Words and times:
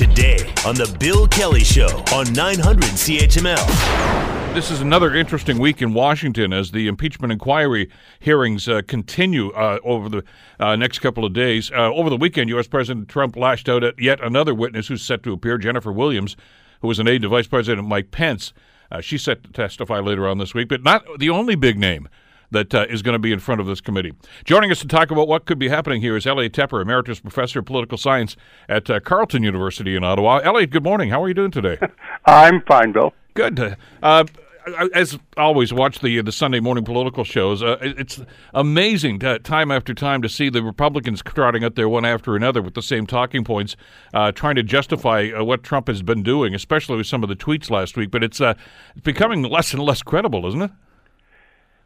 today 0.00 0.38
on 0.64 0.74
The 0.74 0.96
Bill 0.98 1.28
Kelly 1.28 1.62
Show 1.62 2.02
on 2.14 2.32
900 2.32 2.84
CHML. 2.84 4.54
This 4.54 4.70
is 4.70 4.80
another 4.80 5.14
interesting 5.14 5.58
week 5.58 5.82
in 5.82 5.92
Washington 5.92 6.54
as 6.54 6.70
the 6.70 6.88
impeachment 6.88 7.32
inquiry 7.32 7.90
hearings 8.18 8.66
uh, 8.66 8.80
continue 8.88 9.50
uh, 9.50 9.78
over 9.84 10.08
the 10.08 10.24
uh, 10.58 10.74
next 10.74 11.00
couple 11.00 11.26
of 11.26 11.34
days. 11.34 11.70
Uh, 11.70 11.92
over 11.92 12.08
the 12.08 12.16
weekend, 12.16 12.48
U.S. 12.48 12.66
President 12.66 13.10
Trump 13.10 13.36
lashed 13.36 13.68
out 13.68 13.84
at 13.84 14.00
yet 14.00 14.24
another 14.24 14.54
witness 14.54 14.88
who's 14.88 15.02
set 15.02 15.22
to 15.24 15.34
appear, 15.34 15.58
Jennifer 15.58 15.92
Williams, 15.92 16.34
who 16.80 16.88
was 16.88 16.98
an 16.98 17.06
aide 17.06 17.20
to 17.20 17.28
Vice 17.28 17.46
President 17.46 17.86
Mike 17.86 18.10
Pence. 18.10 18.54
Uh, 18.90 19.02
she's 19.02 19.22
set 19.22 19.44
to 19.44 19.52
testify 19.52 19.98
later 19.98 20.26
on 20.26 20.38
this 20.38 20.54
week, 20.54 20.70
but 20.70 20.82
not 20.82 21.04
the 21.18 21.28
only 21.28 21.56
big 21.56 21.78
name 21.78 22.08
that 22.50 22.74
uh, 22.74 22.86
is 22.88 23.02
going 23.02 23.14
to 23.14 23.18
be 23.18 23.32
in 23.32 23.38
front 23.38 23.60
of 23.60 23.66
this 23.66 23.80
committee. 23.80 24.12
Joining 24.44 24.70
us 24.70 24.80
to 24.80 24.88
talk 24.88 25.10
about 25.10 25.28
what 25.28 25.46
could 25.46 25.58
be 25.58 25.68
happening 25.68 26.00
here 26.00 26.16
is 26.16 26.26
Elliot 26.26 26.52
Tepper, 26.52 26.82
Emeritus 26.82 27.20
Professor 27.20 27.60
of 27.60 27.66
Political 27.66 27.98
Science 27.98 28.36
at 28.68 28.88
uh, 28.90 29.00
Carleton 29.00 29.42
University 29.42 29.96
in 29.96 30.04
Ottawa. 30.04 30.38
Elliot, 30.38 30.70
good 30.70 30.84
morning. 30.84 31.10
How 31.10 31.22
are 31.22 31.28
you 31.28 31.34
doing 31.34 31.50
today? 31.50 31.78
I'm 32.26 32.62
fine, 32.62 32.92
Bill. 32.92 33.12
Good. 33.34 33.76
Uh, 34.02 34.24
as 34.94 35.18
always, 35.36 35.72
watch 35.72 36.00
the 36.00 36.20
the 36.20 36.32
Sunday 36.32 36.60
morning 36.60 36.84
political 36.84 37.24
shows. 37.24 37.62
Uh, 37.62 37.78
it's 37.80 38.20
amazing 38.54 39.18
to, 39.20 39.38
time 39.38 39.70
after 39.70 39.94
time 39.94 40.22
to 40.22 40.28
see 40.28 40.48
the 40.48 40.62
Republicans 40.62 41.22
trotting 41.22 41.64
out 41.64 41.74
there 41.74 41.88
one 41.88 42.04
after 42.04 42.36
another 42.36 42.60
with 42.62 42.74
the 42.74 42.82
same 42.82 43.06
talking 43.06 43.44
points, 43.44 43.76
uh, 44.14 44.32
trying 44.32 44.56
to 44.56 44.62
justify 44.62 45.30
uh, 45.34 45.42
what 45.42 45.62
Trump 45.62 45.88
has 45.88 46.02
been 46.02 46.22
doing, 46.22 46.54
especially 46.54 46.96
with 46.96 47.06
some 47.06 47.22
of 47.22 47.28
the 47.28 47.36
tweets 47.36 47.70
last 47.70 47.96
week. 47.96 48.10
But 48.10 48.22
it's 48.22 48.40
uh, 48.40 48.54
becoming 49.02 49.42
less 49.42 49.72
and 49.72 49.82
less 49.82 50.02
credible, 50.02 50.46
isn't 50.46 50.62
it? 50.62 50.70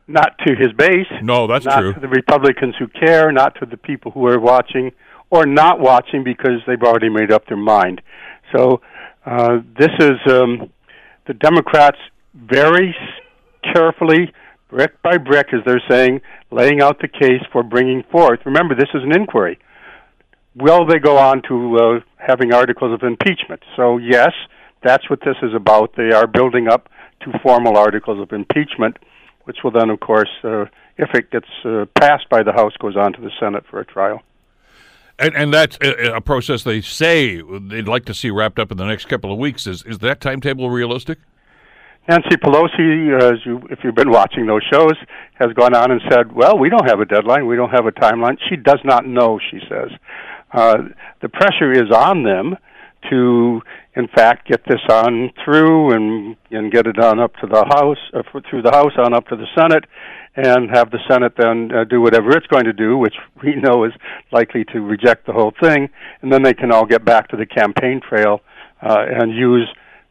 Not 0.07 0.37
to 0.47 0.55
his 0.55 0.73
base. 0.77 1.07
No, 1.23 1.47
that's 1.47 1.65
not 1.65 1.81
true. 1.81 1.95
to 1.95 2.01
the 2.01 2.09
Republicans 2.09 2.75
who 2.79 2.89
care, 2.89 3.33
not 3.33 3.55
to 3.61 3.67
the 3.67 3.77
people 3.77 4.13
who 4.13 4.27
are 4.27 4.39
watching 4.39 4.93
or 5.31 5.47
not 5.47 5.81
watching 5.81 6.23
because 6.23 6.61
they've 6.67 6.83
already 6.83 7.09
made 7.09 7.33
up 7.33 7.47
their 7.47 7.57
mind. 7.57 8.03
So 8.55 8.81
uh, 9.25 9.59
this 9.79 9.91
is 9.99 10.19
um, 10.31 10.71
the 11.27 11.35
Democrats 11.35 11.99
very 12.35 12.95
carefully, 13.73 14.33
brick 14.69 15.01
by 15.03 15.17
brick, 15.17 15.49
as 15.53 15.61
they're 15.65 15.83
saying, 15.89 16.21
laying 16.51 16.83
out 16.83 17.01
the 17.01 17.09
case 17.09 17.43
for 17.53 17.63
bringing 17.63 18.03
forth. 18.13 18.41
Remember, 18.45 18.75
this 18.75 18.91
is 18.95 19.03
an 19.03 19.13
inquiry. 19.13 19.59
Will 20.55 20.87
they 20.87 20.99
go 20.99 21.17
on 21.17 21.43
to 21.49 21.77
uh, 21.77 22.01
having 22.17 22.53
articles 22.53 22.93
of 22.93 23.03
impeachment? 23.03 23.63
So, 23.77 23.97
yes, 23.97 24.33
that's 24.83 25.09
what 25.11 25.21
this 25.21 25.37
is 25.43 25.55
about. 25.55 25.97
They 25.97 26.13
are 26.13 26.27
building 26.27 26.69
up 26.69 26.89
to 27.23 27.39
formal 27.43 27.77
articles 27.77 28.21
of 28.21 28.33
impeachment, 28.33 28.99
which 29.45 29.59
will 29.63 29.71
then, 29.71 29.91
of 29.91 30.01
course, 30.01 30.31
uh, 30.43 30.65
if 30.97 31.15
it 31.15 31.31
gets 31.31 31.49
uh, 31.65 31.87
passed 31.99 32.29
by 32.29 32.43
the 32.43 32.53
House, 32.53 32.73
goes 32.79 32.97
on 32.97 33.13
to 33.15 33.21
the 33.21 33.31
Senate 33.41 33.65
for 33.71 33.81
a 33.81 33.85
trial. 33.85 34.23
And, 35.19 35.35
and 35.37 35.55
that's 35.55 35.79
a, 35.81 36.17
a 36.17 36.21
process 36.21 36.65
they 36.65 36.81
say 36.81 37.41
they'd 37.41 37.87
like 37.87 38.05
to 38.07 38.15
see 38.15 38.31
wrapped 38.31 38.59
up 38.59 38.73
in 38.73 38.79
the 38.79 38.87
next 38.87 39.07
couple 39.07 39.33
of 39.33 39.39
weeks. 39.39 39.67
Is 39.67 39.85
is 39.85 39.99
that 39.99 40.21
timetable 40.21 40.71
realistic? 40.71 41.19
Nancy 42.09 42.37
Pelosi, 42.37 43.23
uh, 43.23 43.33
as 43.33 43.47
you, 43.47 43.63
if 43.71 43.79
you've 43.83 43.95
been 43.95 44.11
watching 44.11 44.47
those 44.47 44.63
shows, 44.71 44.93
has 45.35 45.53
gone 45.55 45.75
on 45.75 45.93
and 45.93 46.03
said, 46.11 46.33
"Well, 46.33 46.59
we 46.59 46.69
don't 46.69 46.89
have 46.89 47.01
a 47.01 47.05
deadline. 47.05 47.47
We 47.47 47.55
don't 47.55 47.71
have 47.71 47.87
a 47.87 47.93
timeline." 47.93 48.39
She 48.49 48.57
does 48.57 48.81
not 48.85 49.07
know. 49.07 49.39
She 49.51 49.61
says 49.69 49.91
uh, 50.53 50.79
the 51.21 51.29
pressure 51.29 51.71
is 51.73 51.91
on 51.93 52.25
them 52.25 52.57
to, 53.11 53.61
in 53.95 54.09
fact, 54.09 54.49
get 54.49 54.63
this 54.69 54.81
on 54.91 55.31
through 55.45 55.93
and 55.95 56.37
and 56.51 56.73
get 56.73 56.87
it 56.87 56.99
on 56.99 57.21
up 57.21 57.35
to 57.37 57.47
the 57.47 57.65
House, 57.65 57.99
uh, 58.15 58.23
through 58.49 58.63
the 58.63 58.71
House 58.71 58.93
on 58.99 59.15
up 59.15 59.27
to 59.29 59.37
the 59.37 59.47
Senate, 59.57 59.85
and 60.37 60.71
have 60.71 60.91
the 60.91 60.99
Senate 61.09 61.35
then 61.37 61.71
uh, 61.73 61.85
do 61.85 62.01
whatever 62.01 62.31
it's 62.37 62.47
going 62.47 62.65
to 62.65 62.73
do, 62.73 62.97
which 62.97 63.15
we 63.43 63.55
know 63.57 63.85
is 63.85 63.93
likely 64.33 64.65
to 64.73 64.81
reject 64.81 65.27
the 65.27 65.33
whole 65.33 65.53
thing, 65.63 65.89
and 66.23 66.33
then 66.33 66.43
they 66.43 66.55
can 66.55 66.73
all 66.73 66.87
get 66.87 67.05
back 67.05 67.29
to 67.29 67.37
the 67.37 67.47
campaign 67.47 68.01
trail 68.01 68.41
uh, 68.83 69.05
and 69.09 69.35
use 69.35 69.69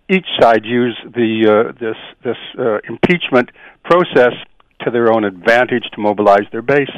each 0.09 0.25
side 0.39 0.65
use 0.65 0.97
the 1.15 1.47
uh, 1.47 1.71
this 1.79 1.95
this 2.23 2.37
uh, 2.59 2.79
impeachment 2.89 3.49
process 3.83 4.33
to 4.81 4.91
their 4.91 5.13
own 5.13 5.23
advantage 5.23 5.83
to 5.93 5.99
mobilize 5.99 6.45
their 6.51 6.61
base. 6.61 6.91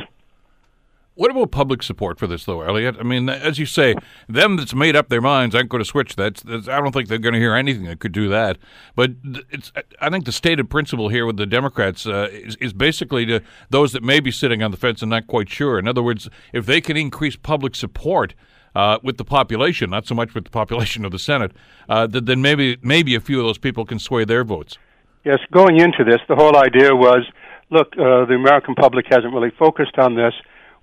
What 1.15 1.31
about 1.31 1.51
public 1.51 1.81
support 1.81 2.19
for 2.19 2.27
this, 2.27 2.43
though, 2.43 2.61
Elliot? 2.61 2.97
I 2.99 3.03
mean, 3.03 3.29
as 3.29 3.57
you 3.57 3.65
say, 3.65 3.95
them 4.27 4.57
that's 4.57 4.75
made 4.75 4.97
up 4.97 5.07
their 5.07 5.21
minds 5.21 5.55
aren't 5.55 5.69
going 5.69 5.81
to 5.81 5.87
switch. 5.87 6.17
That's, 6.17 6.41
that's 6.43 6.67
I 6.67 6.81
don't 6.81 6.91
think 6.91 7.07
they're 7.07 7.17
going 7.17 7.33
to 7.33 7.39
hear 7.39 7.55
anything 7.55 7.85
that 7.85 7.99
could 7.99 8.11
do 8.11 8.27
that. 8.27 8.57
But 8.97 9.11
it's 9.49 9.71
I 10.01 10.09
think 10.09 10.25
the 10.25 10.33
stated 10.33 10.69
principle 10.69 11.07
here 11.07 11.25
with 11.25 11.37
the 11.37 11.45
Democrats 11.45 12.05
uh, 12.05 12.27
is, 12.31 12.57
is 12.57 12.73
basically 12.73 13.25
to 13.27 13.41
those 13.69 13.93
that 13.93 14.03
may 14.03 14.19
be 14.19 14.29
sitting 14.29 14.61
on 14.61 14.71
the 14.71 14.77
fence 14.77 15.01
and 15.01 15.09
not 15.09 15.25
quite 15.27 15.49
sure. 15.49 15.79
In 15.79 15.87
other 15.87 16.03
words, 16.03 16.29
if 16.51 16.65
they 16.65 16.81
can 16.81 16.97
increase 16.97 17.37
public 17.37 17.75
support 17.75 18.35
uh, 18.75 18.99
with 19.01 19.15
the 19.17 19.23
population, 19.23 19.89
not 19.89 20.05
so 20.05 20.15
much 20.15 20.33
with 20.33 20.43
the 20.43 20.49
population 20.49 21.05
of 21.05 21.13
the 21.13 21.19
Senate, 21.19 21.53
uh, 21.87 22.07
then 22.07 22.41
maybe 22.41 22.77
maybe 22.81 23.15
a 23.15 23.21
few 23.21 23.39
of 23.39 23.45
those 23.45 23.57
people 23.57 23.85
can 23.85 23.99
sway 23.99 24.25
their 24.25 24.43
votes. 24.43 24.77
Yes, 25.23 25.39
going 25.53 25.79
into 25.79 26.03
this, 26.03 26.19
the 26.27 26.35
whole 26.35 26.57
idea 26.57 26.93
was, 26.93 27.25
look, 27.71 27.87
uh, 27.93 28.25
the 28.25 28.35
American 28.35 28.75
public 28.75 29.05
hasn't 29.09 29.33
really 29.33 29.51
focused 29.57 29.97
on 29.97 30.15
this. 30.15 30.33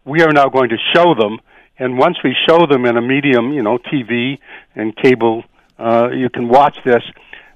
We 0.05 0.23
are 0.23 0.33
now 0.33 0.49
going 0.49 0.71
to 0.71 0.77
show 0.95 1.15
them, 1.15 1.39
and 1.79 1.97
once 1.97 2.17
we 2.25 2.35
show 2.49 2.67
them 2.67 2.85
in 2.87 2.97
a 2.97 3.03
medium, 3.03 3.53
you 3.53 3.63
know, 3.63 3.79
TV 3.79 4.39
and 4.75 4.97
cable, 4.97 5.45
uh, 5.79 6.09
you 6.13 6.29
can 6.29 6.49
watch 6.49 6.77
this. 6.85 7.03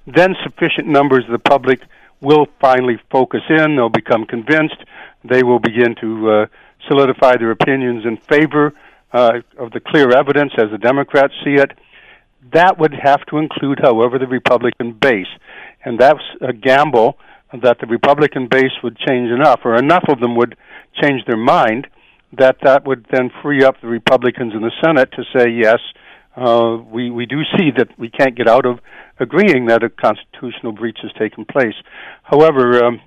Then 0.06 0.36
sufficient 0.44 0.86
numbers 0.86 1.24
of 1.24 1.32
the 1.32 1.40
public 1.40 1.80
will 2.20 2.46
finally 2.60 2.98
focus 3.10 3.42
in. 3.48 3.74
They'll 3.74 3.88
become 3.88 4.26
convinced. 4.26 4.76
They 5.24 5.42
will 5.42 5.58
begin 5.58 5.96
to 6.00 6.30
uh, 6.30 6.46
solidify 6.88 7.36
their 7.38 7.50
opinions 7.50 8.04
in 8.04 8.16
favor 8.16 8.72
uh, 9.12 9.40
of 9.58 9.72
the 9.72 9.80
clear 9.80 10.10
evidence 10.16 10.52
as 10.56 10.70
the 10.70 10.78
Democrats 10.78 11.34
see 11.44 11.54
it. 11.54 11.72
That 12.52 12.78
would 12.78 12.94
have 12.94 13.26
to 13.26 13.38
include, 13.38 13.80
however, 13.82 14.20
the 14.20 14.28
Republican 14.28 14.92
base. 14.92 15.26
And 15.84 15.98
that's 15.98 16.22
a 16.40 16.52
gamble 16.52 17.18
that 17.52 17.78
the 17.80 17.86
Republican 17.86 18.46
base 18.48 18.72
would 18.84 18.96
change 18.98 19.30
enough, 19.30 19.60
or 19.64 19.76
enough 19.76 20.04
of 20.08 20.20
them 20.20 20.36
would 20.36 20.56
change 21.00 21.24
their 21.26 21.36
mind, 21.36 21.88
that 22.38 22.58
that 22.62 22.86
would 22.86 23.06
then 23.10 23.30
free 23.42 23.64
up 23.64 23.80
the 23.80 23.88
Republicans 23.88 24.52
in 24.54 24.62
the 24.62 24.72
Senate 24.84 25.10
to 25.12 25.24
say, 25.36 25.50
yes, 25.50 25.78
uh, 26.36 26.76
we, 26.90 27.10
we 27.10 27.26
do 27.26 27.42
see 27.56 27.70
that 27.76 27.88
we 27.98 28.10
can't 28.10 28.36
get 28.36 28.48
out 28.48 28.66
of 28.66 28.78
agreeing 29.18 29.66
that 29.66 29.82
a 29.82 29.88
constitutional 29.88 30.72
breach 30.72 30.98
has 31.02 31.12
taken 31.18 31.44
place. 31.44 31.74
However, 32.22 32.84
um, 32.84 33.00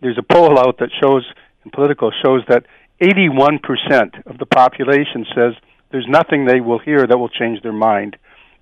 there's 0.00 0.18
a 0.18 0.34
poll 0.34 0.58
out 0.58 0.78
that 0.78 0.90
shows, 1.02 1.26
in 1.64 1.70
Politico, 1.72 2.10
shows 2.24 2.42
that 2.48 2.64
81% 3.02 4.26
of 4.26 4.38
the 4.38 4.46
population 4.46 5.26
says 5.34 5.54
there's 5.90 6.06
nothing 6.08 6.44
they 6.44 6.60
will 6.60 6.78
hear 6.78 7.06
that 7.06 7.18
will 7.18 7.28
change 7.28 7.62
their 7.62 7.72
mind. 7.72 8.16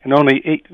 And 0.04 0.14
only 0.14 0.40
eight, 0.44 0.66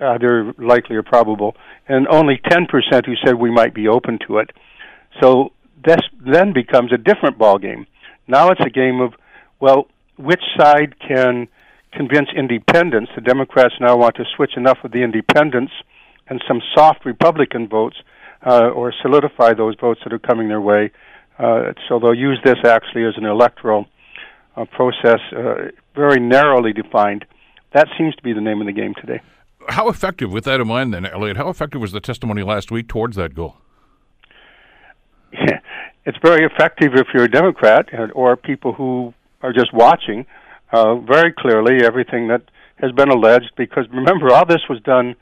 either 0.00 0.54
likely 0.56 0.96
or 0.96 1.02
probable, 1.02 1.56
and 1.88 2.06
only 2.08 2.40
10% 2.50 2.66
who 3.04 3.14
said 3.24 3.34
we 3.34 3.50
might 3.50 3.74
be 3.74 3.88
open 3.88 4.18
to 4.26 4.38
it. 4.38 4.50
So 5.20 5.52
this 5.84 5.98
then 6.24 6.52
becomes 6.52 6.92
a 6.92 6.96
different 6.96 7.36
ballgame. 7.36 7.86
Now 8.30 8.50
it's 8.50 8.60
a 8.60 8.70
game 8.70 9.00
of, 9.00 9.12
well, 9.60 9.88
which 10.16 10.42
side 10.58 10.94
can 11.06 11.48
convince 11.92 12.28
independents? 12.34 13.10
The 13.14 13.20
Democrats 13.20 13.74
now 13.80 13.96
want 13.96 14.16
to 14.16 14.24
switch 14.36 14.56
enough 14.56 14.78
of 14.84 14.92
the 14.92 15.02
independents 15.02 15.72
and 16.28 16.42
some 16.46 16.62
soft 16.74 17.04
Republican 17.04 17.68
votes, 17.68 17.96
uh, 18.46 18.68
or 18.68 18.94
solidify 19.02 19.52
those 19.52 19.74
votes 19.78 20.00
that 20.04 20.12
are 20.12 20.18
coming 20.18 20.48
their 20.48 20.60
way 20.60 20.90
uh, 21.40 21.72
so 21.88 21.98
they'll 21.98 22.14
use 22.14 22.38
this 22.44 22.58
actually 22.64 23.04
as 23.04 23.14
an 23.16 23.24
electoral 23.24 23.86
uh, 24.56 24.66
process, 24.66 25.20
uh, 25.34 25.70
very 25.94 26.20
narrowly 26.20 26.72
defined. 26.72 27.24
That 27.72 27.88
seems 27.96 28.14
to 28.16 28.22
be 28.22 28.34
the 28.34 28.42
name 28.42 28.60
of 28.60 28.66
the 28.66 28.72
game 28.72 28.94
today. 28.94 29.20
How 29.68 29.88
effective, 29.88 30.30
with 30.32 30.44
that 30.44 30.60
in 30.60 30.68
mind, 30.68 30.92
then, 30.92 31.06
Elliot? 31.06 31.36
How 31.38 31.48
effective 31.48 31.80
was 31.80 31.92
the 31.92 32.00
testimony 32.00 32.42
last 32.42 32.70
week 32.70 32.88
towards 32.88 33.16
that 33.16 33.34
goal? 33.34 33.56
it's 36.04 36.18
very 36.22 36.44
effective 36.44 36.94
if 36.94 37.08
you're 37.14 37.24
a 37.24 37.30
Democrat 37.30 37.88
or 38.14 38.36
people 38.36 38.72
who 38.72 39.14
are 39.42 39.52
just 39.52 39.72
watching 39.72 40.26
uh, 40.72 40.96
very 40.96 41.32
clearly 41.32 41.84
everything 41.84 42.28
that 42.28 42.42
has 42.76 42.92
been 42.92 43.10
alleged. 43.10 43.52
Because 43.56 43.86
remember, 43.90 44.32
all 44.32 44.46
this 44.46 44.62
was 44.68 44.80
done. 44.82 45.14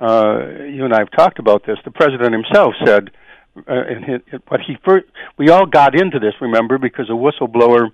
Uh, 0.00 0.64
you 0.66 0.84
and 0.84 0.92
I 0.92 0.98
have 0.98 1.10
talked 1.10 1.38
about 1.38 1.64
this. 1.66 1.78
The 1.84 1.90
president 1.90 2.32
himself 2.32 2.74
said 2.84 3.10
uh, 3.56 3.82
but 4.48 4.60
he 4.66 4.76
first, 4.84 5.06
we 5.36 5.50
all 5.50 5.66
got 5.66 5.94
into 5.94 6.18
this, 6.18 6.34
remember, 6.40 6.78
because 6.78 7.10
a 7.10 7.12
whistleblower 7.12 7.90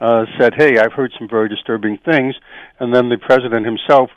uh, 0.00 0.26
said, 0.38 0.54
"Hey, 0.54 0.78
I've 0.78 0.92
heard 0.92 1.12
some 1.18 1.28
very 1.28 1.48
disturbing 1.48 1.98
things," 1.98 2.34
and 2.78 2.94
then 2.94 3.08
the 3.08 3.16
president 3.16 3.64
himself 3.64 4.10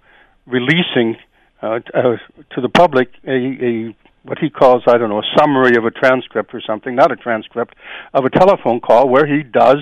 releasing 0.46 1.16
uh, 1.62 1.80
uh, 1.94 2.18
to 2.52 2.62
the 2.62 2.70
public 2.70 3.10
a, 3.26 3.32
a 3.32 3.96
what 4.24 4.40
he 4.40 4.50
calls 4.50 4.84
I 4.88 4.98
don't 4.98 5.10
know 5.10 5.20
a 5.20 5.38
summary 5.38 5.76
of 5.78 5.86
a 5.86 5.92
transcript 5.92 6.54
or 6.54 6.62
something, 6.62 6.96
not 6.96 7.12
a 7.12 7.16
transcript 7.16 7.76
of 8.14 8.26
a 8.26 8.30
telephone 8.30 8.80
call 8.80 9.10
where 9.10 9.26
he 9.26 9.44
does 9.44 9.78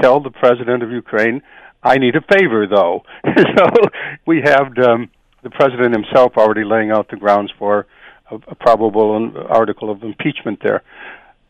tell 0.00 0.20
the 0.20 0.30
president 0.30 0.82
of 0.82 0.90
Ukraine, 0.90 1.42
"I 1.82 1.98
need 1.98 2.14
a 2.16 2.20
favor, 2.20 2.66
though." 2.66 3.02
so 3.26 3.64
we 4.26 4.42
have 4.44 4.78
um, 4.78 5.10
the 5.42 5.50
president 5.50 5.94
himself 5.94 6.32
already 6.36 6.64
laying 6.64 6.90
out 6.90 7.08
the 7.10 7.16
grounds 7.16 7.52
for 7.58 7.86
a, 8.30 8.36
a 8.36 8.54
probable 8.54 9.30
article 9.48 9.90
of 9.90 10.02
impeachment 10.02 10.60
there. 10.62 10.82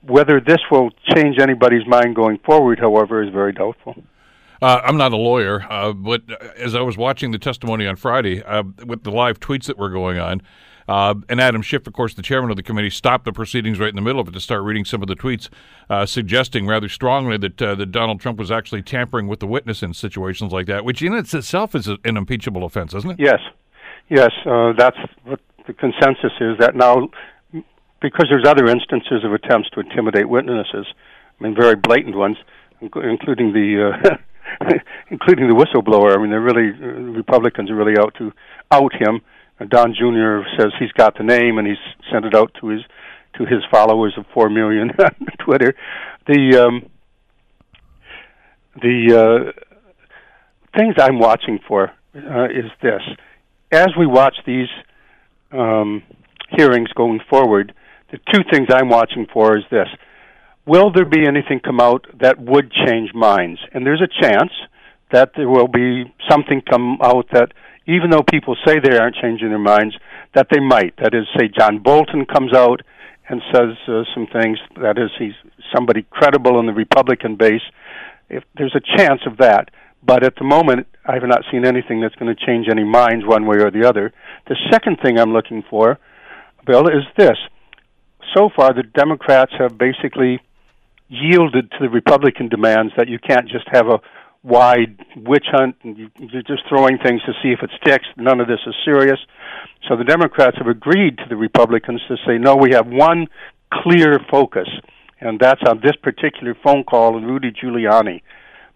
Whether 0.02 0.40
this 0.40 0.58
will 0.70 0.90
change 1.14 1.38
anybody's 1.40 1.86
mind 1.86 2.14
going 2.14 2.38
forward, 2.38 2.78
however, 2.78 3.22
is 3.22 3.32
very 3.32 3.52
doubtful. 3.52 4.02
Uh, 4.60 4.80
I'm 4.84 4.96
not 4.96 5.12
a 5.12 5.16
lawyer, 5.16 5.64
uh, 5.70 5.92
but 5.92 6.22
as 6.56 6.74
I 6.74 6.80
was 6.80 6.96
watching 6.96 7.30
the 7.30 7.38
testimony 7.38 7.86
on 7.86 7.96
Friday 7.96 8.42
uh, 8.42 8.64
with 8.84 9.04
the 9.04 9.10
live 9.10 9.38
tweets 9.38 9.66
that 9.66 9.78
were 9.78 9.90
going 9.90 10.18
on, 10.18 10.42
uh, 10.88 11.14
and 11.28 11.40
Adam 11.40 11.62
Schiff, 11.62 11.86
of 11.86 11.92
course, 11.92 12.14
the 12.14 12.22
chairman 12.22 12.50
of 12.50 12.56
the 12.56 12.62
committee, 12.62 12.90
stopped 12.90 13.24
the 13.24 13.32
proceedings 13.32 13.78
right 13.78 13.90
in 13.90 13.96
the 13.96 14.02
middle 14.02 14.20
of 14.20 14.28
it 14.28 14.32
to 14.32 14.40
start 14.40 14.62
reading 14.62 14.84
some 14.84 15.02
of 15.02 15.08
the 15.08 15.14
tweets, 15.14 15.48
uh, 15.90 16.06
suggesting 16.06 16.66
rather 16.66 16.88
strongly 16.88 17.36
that 17.36 17.60
uh, 17.60 17.74
that 17.74 17.92
Donald 17.92 18.20
Trump 18.20 18.38
was 18.38 18.50
actually 18.50 18.82
tampering 18.82 19.28
with 19.28 19.40
the 19.40 19.46
witness 19.46 19.82
in 19.82 19.92
situations 19.92 20.52
like 20.52 20.66
that, 20.66 20.84
which 20.84 21.02
in 21.02 21.12
itself 21.14 21.74
is 21.74 21.88
an 21.88 22.16
impeachable 22.16 22.64
offense, 22.64 22.94
isn't 22.94 23.10
it? 23.10 23.16
Yes, 23.18 23.40
yes, 24.08 24.30
that's 24.78 24.98
what 25.24 25.40
the 25.66 25.74
consensus 25.74 26.32
is. 26.40 26.56
That 26.58 26.74
now, 26.74 27.08
because 28.00 28.26
there's 28.30 28.46
other 28.46 28.66
instances 28.66 29.24
of 29.24 29.32
attempts 29.32 29.68
to 29.70 29.80
intimidate 29.80 30.28
witnesses, 30.28 30.86
I 31.38 31.44
mean, 31.44 31.54
very 31.54 31.76
blatant 31.76 32.16
ones, 32.16 32.36
including 32.80 33.52
the 33.52 34.18
including 35.10 35.48
the 35.48 35.54
whistleblower. 35.54 36.16
I 36.16 36.20
mean, 36.20 36.30
they're 36.30 36.40
really 36.40 36.72
uh, 36.72 37.12
Republicans 37.12 37.70
are 37.70 37.74
really 37.74 37.98
out 37.98 38.14
to 38.18 38.32
out 38.70 38.92
him. 38.94 39.20
Don 39.66 39.94
Jr. 39.94 40.48
says 40.56 40.72
he's 40.78 40.92
got 40.92 41.16
the 41.16 41.24
name 41.24 41.58
and 41.58 41.66
he's 41.66 41.76
sent 42.12 42.24
it 42.24 42.34
out 42.34 42.52
to 42.60 42.68
his 42.68 42.82
to 43.36 43.44
his 43.44 43.62
followers 43.70 44.14
of 44.16 44.24
four 44.32 44.48
million 44.48 44.90
on 44.98 45.26
Twitter. 45.44 45.74
The 46.26 46.64
um, 46.64 46.90
the 48.80 49.52
uh, 49.54 50.78
things 50.78 50.94
I'm 50.98 51.18
watching 51.18 51.58
for 51.66 51.90
uh, 52.14 52.44
is 52.44 52.70
this: 52.82 53.02
as 53.72 53.88
we 53.98 54.06
watch 54.06 54.36
these 54.46 54.68
um, 55.52 56.02
hearings 56.50 56.88
going 56.94 57.20
forward, 57.28 57.74
the 58.12 58.18
two 58.32 58.42
things 58.50 58.68
I'm 58.72 58.88
watching 58.88 59.26
for 59.32 59.56
is 59.56 59.64
this: 59.70 59.88
will 60.66 60.92
there 60.92 61.04
be 61.04 61.26
anything 61.26 61.60
come 61.64 61.80
out 61.80 62.06
that 62.20 62.38
would 62.38 62.70
change 62.70 63.12
minds? 63.14 63.60
And 63.72 63.84
there's 63.84 64.02
a 64.02 64.22
chance 64.22 64.52
that 65.10 65.32
there 65.36 65.48
will 65.48 65.68
be 65.68 66.04
something 66.28 66.60
come 66.68 66.98
out 67.02 67.26
that, 67.32 67.52
even 67.88 68.10
though 68.10 68.22
people 68.22 68.54
say 68.66 68.78
they 68.78 68.98
aren't 68.98 69.16
changing 69.16 69.48
their 69.48 69.58
minds, 69.58 69.96
that 70.34 70.48
they 70.50 70.60
might. 70.60 70.94
That 70.98 71.14
is, 71.14 71.26
say 71.36 71.48
John 71.48 71.78
Bolton 71.78 72.26
comes 72.26 72.54
out 72.54 72.82
and 73.28 73.40
says 73.52 73.76
uh, 73.88 74.02
some 74.14 74.26
things. 74.26 74.58
That 74.76 74.98
is, 74.98 75.10
he's 75.18 75.32
somebody 75.74 76.06
credible 76.10 76.60
in 76.60 76.66
the 76.66 76.72
Republican 76.72 77.36
base. 77.36 77.62
If 78.28 78.44
there's 78.56 78.76
a 78.76 78.96
chance 78.96 79.22
of 79.26 79.38
that, 79.38 79.70
but 80.02 80.22
at 80.22 80.36
the 80.36 80.44
moment, 80.44 80.86
I 81.06 81.14
have 81.14 81.24
not 81.24 81.42
seen 81.50 81.64
anything 81.64 82.00
that's 82.00 82.14
going 82.16 82.34
to 82.34 82.46
change 82.46 82.66
any 82.70 82.84
minds 82.84 83.24
one 83.26 83.46
way 83.46 83.56
or 83.56 83.70
the 83.70 83.88
other. 83.88 84.12
The 84.46 84.56
second 84.70 84.98
thing 85.02 85.18
I'm 85.18 85.32
looking 85.32 85.64
for, 85.68 85.98
Bill, 86.66 86.86
is 86.88 87.04
this. 87.16 87.36
So 88.36 88.50
far, 88.54 88.74
the 88.74 88.82
Democrats 88.82 89.52
have 89.58 89.78
basically 89.78 90.40
yielded 91.08 91.70
to 91.70 91.78
the 91.80 91.88
Republican 91.88 92.48
demands 92.48 92.92
that 92.98 93.08
you 93.08 93.18
can't 93.18 93.48
just 93.48 93.66
have 93.72 93.86
a 93.88 94.00
wide 94.42 95.04
witch 95.16 95.46
hunt 95.50 95.76
and 95.82 95.98
you, 95.98 96.10
you're 96.18 96.42
just 96.42 96.62
throwing 96.68 96.98
things 96.98 97.20
to 97.22 97.32
see 97.42 97.50
if 97.50 97.62
it 97.62 97.70
sticks. 97.80 98.06
None 98.16 98.40
of 98.40 98.48
this 98.48 98.60
is 98.66 98.74
serious. 98.84 99.18
So 99.88 99.96
the 99.96 100.04
Democrats 100.04 100.56
have 100.58 100.68
agreed 100.68 101.18
to 101.18 101.24
the 101.28 101.36
Republicans 101.36 102.00
to 102.08 102.16
say, 102.26 102.38
no, 102.38 102.56
we 102.56 102.72
have 102.72 102.86
one 102.86 103.26
clear 103.72 104.18
focus, 104.30 104.68
and 105.20 105.38
that's 105.38 105.62
on 105.68 105.80
this 105.82 105.96
particular 106.02 106.56
phone 106.62 106.84
call 106.84 107.14
with 107.14 107.24
Rudy 107.24 107.50
Giuliani. 107.52 108.22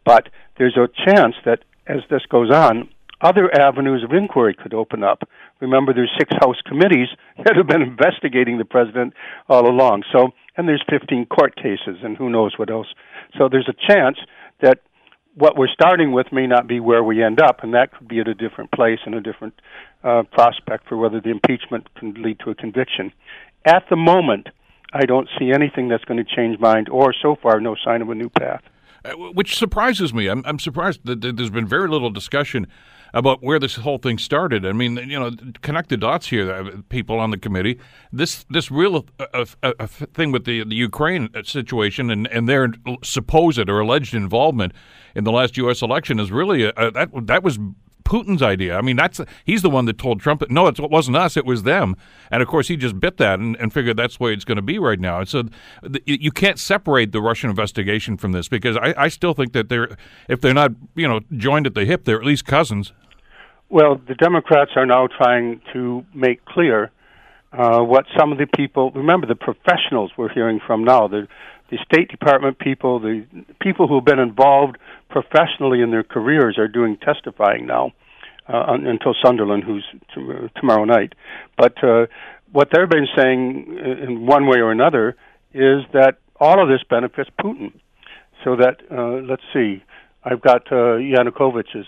But 0.05 0.29
there's 0.59 0.77
a 0.77 0.89
chance 1.07 1.35
that 1.45 1.61
as 1.87 2.01
this 2.11 2.23
goes 2.29 2.51
on, 2.51 2.89
other 3.21 3.49
avenues 3.55 4.03
of 4.03 4.13
inquiry 4.13 4.55
could 4.55 4.75
open 4.75 5.05
up. 5.05 5.23
Remember, 5.61 5.95
there's 5.95 6.11
six 6.19 6.31
House 6.41 6.61
committees 6.67 7.09
that 7.45 7.57
have 7.57 7.69
been 7.69 7.83
investigating 7.83 8.59
the 8.59 8.65
president 8.65 9.15
all 9.49 9.69
along. 9.69 10.03
So, 10.13 10.31
and 10.57 10.69
there's 10.69 10.85
15 10.91 11.27
court 11.27 11.57
cases, 11.57 12.03
and 12.03 12.17
who 12.17 12.29
knows 12.29 12.55
what 12.59 12.71
else. 12.71 12.89
So 13.39 13.49
there's 13.49 13.69
a 13.69 13.93
chance 13.93 14.19
that 14.61 14.81
what 15.35 15.57
we're 15.57 15.69
starting 15.69 16.13
with 16.13 16.33
may 16.33 16.47
not 16.47 16.67
be 16.67 16.81
where 16.81 17.03
we 17.03 17.23
end 17.23 17.41
up, 17.41 17.63
and 17.63 17.75
that 17.75 17.93
could 17.93 18.09
be 18.09 18.21
at 18.21 18.29
a 18.29 18.35
different 18.35 18.71
place 18.71 18.99
and 19.07 19.15
a 19.15 19.21
different 19.21 19.55
uh, 20.05 20.23
prospect 20.31 20.89
for 20.89 20.97
whether 20.97 21.21
the 21.21 21.31
impeachment 21.31 21.93
can 21.95 22.15
lead 22.23 22.39
to 22.41 22.51
a 22.51 22.55
conviction. 22.55 23.13
At 23.65 23.85
the 23.89 23.97
moment, 23.97 24.49
I 24.93 25.07
don't 25.07 25.29
see 25.39 25.51
anything 25.53 25.89
that's 25.89 26.05
going 26.05 26.23
to 26.23 26.37
change 26.37 26.59
mind, 26.61 26.89
or 26.89 27.15
so 27.15 27.37
far, 27.41 27.61
no 27.61 27.77
sign 27.83 28.03
of 28.03 28.11
a 28.11 28.15
new 28.15 28.29
path. 28.29 28.63
Uh, 29.05 29.13
which 29.33 29.57
surprises 29.57 30.15
me. 30.15 30.29
I'm, 30.29 30.43
I'm 30.47 30.59
surprised 30.59 31.05
that 31.05 31.21
there's 31.21 31.51
been 31.51 31.67
very 31.67 31.89
little 31.89 32.11
discussion 32.11 32.69
about 33.15 33.43
where 33.43 33.59
this 33.59 33.77
whole 33.77 33.99
thing 33.99 34.17
started. 34.17 34.65
I 34.65 34.73
mean, 34.73 34.97
you 34.97 35.19
know, 35.19 35.33
connect 35.61 35.91
the 35.91 35.97
dots 35.97 36.29
here, 36.29 36.51
uh, 36.51 36.71
people 36.89 37.19
on 37.19 37.31
the 37.31 37.37
committee. 37.37 37.79
This 38.13 38.45
this 38.49 38.71
real 38.71 39.07
uh, 39.19 39.45
uh, 39.63 39.73
uh, 39.79 39.87
thing 39.87 40.33
with 40.33 40.45
the 40.45 40.65
the 40.65 40.77
Ukraine 40.77 41.29
situation 41.45 42.11
and, 42.11 42.27
and 42.29 42.49
their 42.49 42.73
supposed 43.03 43.69
or 43.69 43.81
alleged 43.81 44.15
involvement 44.15 44.73
in 45.15 45.25
the 45.25 45.33
last 45.33 45.57
U.S. 45.59 45.83
election 45.83 46.19
is 46.19 46.31
really 46.31 46.65
a, 46.65 46.73
a, 46.77 46.91
that 46.93 47.11
that 47.27 47.43
was 47.43 47.59
Putin's 48.05 48.43
idea. 48.43 48.77
I 48.77 48.83
mean, 48.83 48.97
that's 48.97 49.21
he's 49.45 49.63
the 49.63 49.71
one 49.71 49.85
that 49.87 49.99
told 49.99 50.21
Trump, 50.21 50.43
no, 50.51 50.67
it 50.67 50.79
wasn't 50.79 51.17
us, 51.17 51.37
it 51.37 51.45
was 51.45 51.63
them. 51.63 51.97
And 52.31 52.43
of 52.43 52.49
course, 52.49 52.69
he 52.69 52.77
just 52.77 52.99
bit 52.99 53.17
that 53.19 53.39
and, 53.39 53.57
and 53.57 53.73
figured 53.73 53.97
that's 53.97 54.19
the 54.19 54.25
way 54.25 54.33
it's 54.33 54.45
going 54.45 54.57
to 54.57 54.63
be 54.63 54.79
right 54.79 55.01
now. 55.01 55.21
And 55.21 55.29
so 55.29 55.45
the, 55.83 56.03
you 56.07 56.31
can't 56.31 56.59
separate 56.59 57.13
the 57.13 57.21
Russian 57.21 57.51
investigation 57.51 58.17
from 58.17 58.33
this 58.33 58.49
because 58.49 58.77
I, 58.77 58.95
I 58.97 59.09
still 59.09 59.35
think 59.35 59.53
that 59.53 59.69
they're, 59.69 59.97
if 60.29 60.41
they're 60.41 60.55
not, 60.55 60.73
you 60.95 61.09
know, 61.09 61.21
joined 61.37 61.67
at 61.67 61.75
the 61.75 61.85
hip, 61.85 62.05
they're 62.05 62.19
at 62.19 62.27
least 62.27 62.45
cousins. 62.45 62.93
Well, 63.69 64.01
the 64.07 64.15
Democrats 64.15 64.73
are 64.77 64.85
now 64.85 65.07
trying 65.07 65.63
to 65.73 66.05
make 66.15 66.45
clear 66.45 66.91
uh, 67.53 67.81
what 67.81 68.07
some 68.19 68.33
of 68.33 68.39
the 68.39 68.47
people 68.47 68.91
remember 68.93 69.27
the 69.27 69.35
professionals 69.35 70.11
we're 70.17 70.33
hearing 70.33 70.61
from 70.67 70.85
now 70.85 71.09
the 71.09 71.29
the 71.73 71.79
State 71.91 72.11
Department 72.11 72.59
people, 72.59 73.01
the 73.01 73.25
people 73.63 73.89
who 73.89 73.95
have 73.95 74.05
been 74.05 74.19
involved 74.19 74.77
professionally 75.09 75.81
in 75.81 75.91
their 75.91 76.03
careers 76.05 76.59
are 76.59 76.69
doing 76.69 76.99
testifying 76.99 77.67
now 77.67 77.93
uh, 78.47 78.65
until 78.69 79.15
Sondland, 79.25 79.65
who's 79.65 79.87
t- 80.15 80.51
tomorrow 80.61 80.85
night. 80.85 81.15
But 81.57 81.83
uh, 81.83 82.07
what 82.53 82.69
they've 82.71 82.91
been 82.91 83.09
saying 83.17 83.79
in 84.07 84.27
one 84.27 84.47
way 84.47 84.59
or 84.59 84.71
another 84.71 85.17
is 85.55 85.81
that 85.95 86.19
all 86.39 86.63
of 86.63 86.69
this 86.69 86.83
benefits 86.91 87.31
Putin. 87.41 87.73
So 88.45 88.57
that 88.57 88.83
uh, 88.91 89.27
let's 89.27 89.43
see, 89.55 89.83
I've 90.25 90.43
got 90.43 90.71
uh, 90.71 90.99
Yanukovych's 91.01 91.87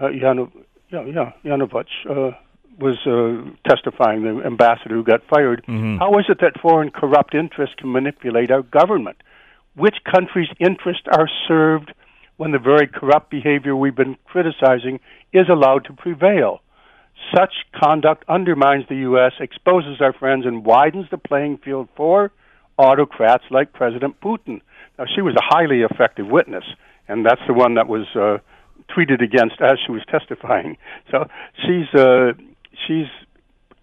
uh, 0.00 0.04
Yanu, 0.04 0.50
yeah, 0.90 1.04
yeah, 1.04 1.32
Yanovich 1.44 1.92
uh, 2.08 2.30
was 2.78 2.96
uh, 3.06 3.50
testifying, 3.68 4.22
the 4.22 4.42
ambassador 4.44 4.94
who 4.94 5.04
got 5.04 5.22
fired. 5.28 5.64
Mm-hmm. 5.66 5.98
How 5.98 6.18
is 6.18 6.26
it 6.28 6.38
that 6.40 6.60
foreign 6.60 6.90
corrupt 6.90 7.34
interests 7.34 7.74
can 7.78 7.92
manipulate 7.92 8.50
our 8.50 8.62
government? 8.62 9.18
Which 9.74 9.96
countries' 10.04 10.48
interests 10.58 11.06
are 11.10 11.28
served 11.46 11.92
when 12.36 12.52
the 12.52 12.58
very 12.58 12.86
corrupt 12.86 13.30
behavior 13.30 13.74
we've 13.74 13.96
been 13.96 14.16
criticizing 14.24 15.00
is 15.32 15.48
allowed 15.48 15.84
to 15.86 15.92
prevail? 15.92 16.60
Such 17.34 17.52
conduct 17.74 18.24
undermines 18.28 18.84
the 18.88 18.96
U.S., 18.96 19.32
exposes 19.40 20.00
our 20.00 20.12
friends, 20.12 20.46
and 20.46 20.64
widens 20.64 21.06
the 21.10 21.18
playing 21.18 21.58
field 21.58 21.88
for 21.96 22.30
autocrats 22.78 23.44
like 23.50 23.72
President 23.72 24.20
Putin. 24.20 24.60
Now, 24.98 25.04
she 25.14 25.20
was 25.20 25.34
a 25.34 25.42
highly 25.42 25.82
effective 25.82 26.26
witness, 26.28 26.64
and 27.08 27.26
that's 27.26 27.40
the 27.46 27.54
one 27.54 27.74
that 27.74 27.88
was 27.88 28.06
uh, 28.14 28.38
tweeted 28.94 29.22
against 29.22 29.60
as 29.60 29.78
she 29.84 29.92
was 29.92 30.02
testifying. 30.08 30.76
So 31.10 31.28
she's 31.64 31.92
uh, 31.94 32.32
she's 32.86 33.06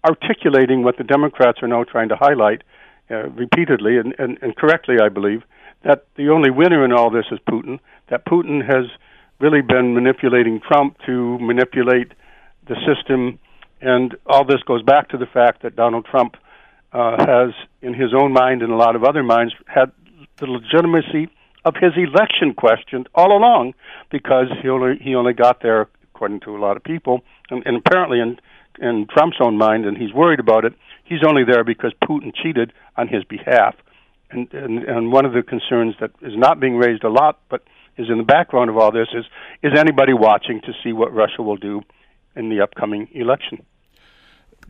articulating 0.04 0.82
what 0.82 0.96
the 0.98 1.04
Democrats 1.04 1.58
are 1.62 1.68
now 1.68 1.84
trying 1.84 2.08
to 2.08 2.16
highlight 2.16 2.62
uh, 3.10 3.28
repeatedly 3.30 3.98
and, 3.98 4.14
and, 4.18 4.38
and 4.42 4.56
correctly, 4.56 4.96
I 5.02 5.08
believe, 5.08 5.42
that 5.84 6.06
the 6.16 6.30
only 6.30 6.50
winner 6.50 6.84
in 6.84 6.92
all 6.92 7.10
this 7.10 7.26
is 7.30 7.38
Putin. 7.48 7.78
That 8.08 8.24
Putin 8.24 8.64
has 8.64 8.86
really 9.40 9.62
been 9.62 9.94
manipulating 9.94 10.60
Trump 10.60 10.96
to 11.06 11.38
manipulate 11.38 12.12
the 12.66 12.76
system, 12.86 13.38
and 13.80 14.16
all 14.26 14.44
this 14.44 14.62
goes 14.66 14.82
back 14.82 15.08
to 15.10 15.18
the 15.18 15.26
fact 15.26 15.62
that 15.62 15.76
Donald 15.76 16.06
Trump 16.06 16.36
uh, 16.92 17.16
has, 17.18 17.52
in 17.82 17.94
his 17.94 18.14
own 18.14 18.32
mind 18.32 18.62
and 18.62 18.72
a 18.72 18.76
lot 18.76 18.96
of 18.96 19.04
other 19.04 19.22
minds, 19.22 19.54
had 19.66 19.92
the 20.38 20.46
legitimacy 20.46 21.28
of 21.64 21.74
his 21.74 21.92
election 21.96 22.54
questioned 22.54 23.08
all 23.14 23.36
along 23.36 23.74
because 24.10 24.46
he 24.62 24.68
only 24.68 24.96
he 24.98 25.14
only 25.14 25.32
got 25.32 25.60
there 25.62 25.88
according 26.14 26.40
to 26.40 26.56
a 26.56 26.58
lot 26.58 26.76
of 26.76 26.84
people 26.84 27.20
and, 27.50 27.62
and 27.66 27.76
apparently 27.76 28.20
in 28.20 28.38
in 28.80 29.06
Trump's 29.12 29.38
own 29.40 29.56
mind 29.58 29.86
and 29.86 29.96
he's 29.96 30.12
worried 30.12 30.40
about 30.40 30.64
it 30.64 30.74
he's 31.06 31.24
only 31.26 31.44
there 31.44 31.64
because 31.64 31.92
Putin 32.04 32.32
cheated 32.34 32.72
on 32.96 33.08
his 33.08 33.24
behalf. 33.24 33.74
And 34.30 34.52
and, 34.52 34.82
and 34.84 35.12
one 35.12 35.24
of 35.24 35.32
the 35.32 35.42
concerns 35.42 35.94
that 36.00 36.10
is 36.20 36.36
not 36.36 36.60
being 36.60 36.76
raised 36.76 37.04
a 37.04 37.08
lot 37.08 37.40
but 37.48 37.62
is 37.96 38.08
in 38.10 38.18
the 38.18 38.24
background 38.24 38.68
of 38.68 38.76
all 38.76 38.92
this 38.92 39.08
is 39.14 39.24
is 39.62 39.78
anybody 39.78 40.12
watching 40.12 40.60
to 40.62 40.72
see 40.82 40.92
what 40.92 41.14
Russia 41.14 41.42
will 41.42 41.56
do 41.56 41.82
in 42.34 42.50
the 42.50 42.60
upcoming 42.60 43.08
election 43.14 43.64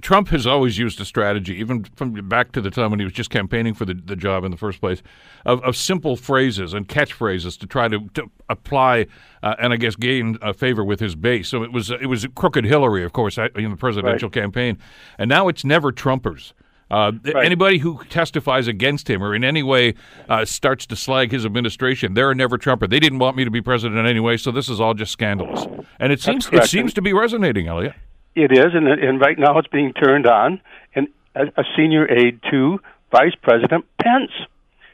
Trump 0.03 0.29
has 0.29 0.47
always 0.47 0.79
used 0.79 1.00
a 1.00 1.05
strategy, 1.05 1.55
even 1.55 1.85
from 1.97 2.12
back 2.29 2.53
to 2.53 2.61
the 2.61 2.71
time 2.71 2.91
when 2.91 3.00
he 3.00 3.05
was 3.05 3.12
just 3.12 3.31
campaigning 3.31 3.75
for 3.75 3.85
the, 3.85 3.95
the 3.95 4.17
job 4.17 4.45
in 4.45 4.50
the 4.50 4.57
first 4.57 4.81
place, 4.81 5.03
of, 5.45 5.62
of 5.62 5.76
simple 5.76 6.17
phrases 6.17 6.75
and 6.75 6.88
catchphrases 6.88 7.59
to 7.59 7.67
try 7.67 7.88
to, 7.88 8.09
to 8.15 8.31
apply 8.49 9.07
uh, 9.43 9.55
and 9.59 9.73
I 9.73 9.76
guess 9.76 9.97
gain 9.97 10.38
favor 10.55 10.85
with 10.85 11.00
his 11.00 11.15
base. 11.15 11.49
So 11.49 11.62
it 11.62 11.73
was 11.73 11.91
it 11.91 12.07
was 12.07 12.26
crooked 12.35 12.65
Hillary, 12.65 13.05
of 13.05 13.12
course, 13.12 13.38
in 13.38 13.71
the 13.71 13.76
presidential 13.76 14.29
right. 14.29 14.43
campaign, 14.43 14.79
and 15.19 15.29
now 15.29 15.49
it's 15.49 15.65
never 15.65 15.93
Trumpers. 15.93 16.53
Uh, 16.88 17.12
right. 17.35 17.45
Anybody 17.45 17.79
who 17.79 18.05
testifies 18.05 18.69
against 18.69 19.11
him 19.11 19.21
or 19.23 19.35
in 19.35 19.43
any 19.43 19.62
way 19.62 19.95
uh, 20.29 20.45
starts 20.45 20.87
to 20.87 20.95
slag 20.95 21.33
his 21.33 21.45
administration, 21.45 22.15
they're 22.15 22.31
a 22.31 22.35
never 22.35 22.59
Trumper. 22.59 22.87
They 22.87 23.00
didn't 23.00 23.19
want 23.19 23.37
me 23.37 23.45
to 23.45 23.50
be 23.50 23.61
president 23.61 24.07
anyway, 24.07 24.37
so 24.37 24.53
this 24.53 24.69
is 24.69 24.81
all 24.81 24.95
just 24.95 25.11
scandalous. 25.11 25.67
And 25.99 26.12
it 26.12 26.21
seems 26.21 26.49
it 26.53 26.65
seems 26.67 26.95
to 26.95 27.03
be 27.03 27.12
resonating, 27.12 27.67
Elliot. 27.67 27.95
It 28.37 28.52
is, 28.52 28.66
and, 28.75 28.87
and 28.87 29.19
right 29.19 29.38
now 29.38 29.59
it's 29.59 29.69
being 29.69 29.95
turned 29.95 30.26
on. 30.26 30.61
And 30.95 31.09
a, 31.35 31.47
a 31.57 31.64
senior 31.75 32.07
aide 32.07 32.38
to 32.50 32.78
Vice 33.11 33.35
President 33.43 33.87
Pence, 33.99 34.31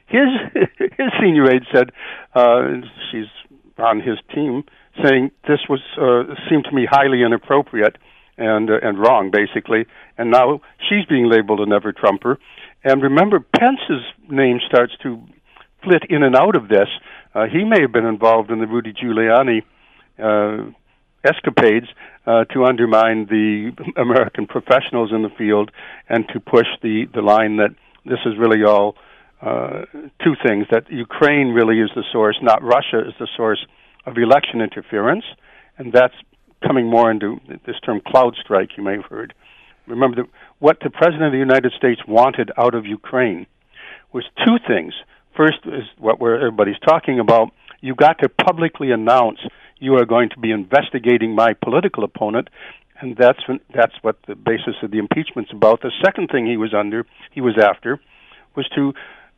his 0.07 0.29
his 0.79 1.11
senior 1.21 1.51
aide 1.51 1.65
said 1.75 1.91
uh, 2.35 2.69
she's 3.11 3.27
on 3.79 3.99
his 3.99 4.19
team, 4.33 4.63
saying 5.03 5.33
this 5.49 5.59
was 5.69 5.81
uh, 5.99 6.35
seemed 6.49 6.65
to 6.67 6.73
me 6.73 6.87
highly 6.89 7.23
inappropriate 7.25 7.99
and 8.39 8.71
uh, 8.71 8.79
and 8.81 9.01
wrong, 9.01 9.33
basically. 9.33 9.87
And 10.17 10.31
now 10.31 10.61
she's 10.89 11.05
being 11.07 11.29
labeled 11.29 11.59
a 11.59 11.67
never 11.67 11.93
Trumper. 11.93 12.39
And 12.85 13.03
remember, 13.03 13.41
Pence's 13.41 14.05
name 14.29 14.61
starts 14.69 14.93
to 15.03 15.21
flit 15.83 16.05
in 16.09 16.23
and 16.23 16.37
out 16.37 16.55
of 16.55 16.69
this. 16.69 16.89
Uh, 17.35 17.47
he 17.47 17.65
may 17.65 17.81
have 17.81 17.93
been 17.93 18.07
involved 18.07 18.53
in 18.53 18.61
the 18.61 18.69
Rudy 18.69 18.93
Giuliani 18.93 19.63
uh, 20.19 20.71
escapades 21.25 21.87
uh, 22.26 22.45
to 22.47 22.64
undermine 22.64 23.26
the 23.26 23.73
American 23.97 24.47
professionals 24.47 25.11
in 25.12 25.23
the 25.23 25.31
field 25.31 25.71
and 26.09 26.26
to 26.29 26.41
push 26.41 26.67
the 26.83 27.07
the 27.14 27.23
line 27.23 27.57
that 27.57 27.71
this 28.05 28.19
is 28.26 28.37
really 28.38 28.64
all 28.64 28.97
uh, 29.41 29.85
two 30.23 30.35
things 30.47 30.67
that 30.71 30.91
Ukraine 30.91 31.49
really 31.49 31.81
is 31.81 31.91
the 31.95 32.05
source, 32.12 32.38
not 32.43 32.62
Russia 32.62 33.00
is 33.07 33.14
the 33.19 33.29
source 33.37 33.64
of 34.07 34.17
election 34.17 34.61
interference, 34.61 35.25
and 35.79 35.93
that's 35.93 36.14
coming 36.64 36.88
more 36.88 37.11
into 37.11 37.41
this 37.67 37.76
term 37.85 38.00
CrowdStrike 38.00 38.76
you 38.76 38.85
may 38.85 38.93
have 38.95 39.07
heard. 39.07 39.35
Remember 39.87 40.23
that 40.23 40.31
what 40.61 40.79
the 40.81 40.91
President 40.91 41.25
of 41.25 41.33
the 41.33 41.38
United 41.38 41.73
States 41.76 42.00
wanted 42.07 42.52
out 42.57 42.75
of 42.75 42.87
Ukraine 42.87 43.47
was 44.12 44.25
two 44.45 44.59
things. 44.67 44.95
First 45.37 45.59
is 45.64 45.85
what 45.99 46.23
everybody's 46.23 46.79
talking 46.87 47.19
about. 47.19 47.50
You 47.81 47.97
got 47.97 48.19
to 48.21 48.29
publicly 48.29 48.93
announce 48.93 49.41
you 49.83 49.97
are 49.97 50.07
going 50.07 50.31
to 50.31 50.39
be 50.39 50.53
investigating 50.53 51.35
my 51.35 51.55
political 51.55 52.05
opponent, 52.05 52.49
and 53.01 53.17
that's 53.17 53.41
that's 53.75 53.95
what 54.03 54.17
the 54.29 54.37
basis 54.37 54.77
of 54.83 54.93
the 54.93 54.99
impeachment's 54.99 55.51
about. 55.53 55.83
The 55.83 55.91
second 56.05 56.29
thing 56.29 56.47
he 56.47 56.57
was 56.57 56.73
under, 56.73 57.05
he 57.33 57.41
was 57.41 57.59
after, 57.61 58.01
was 58.55 58.69
to, 58.77 58.93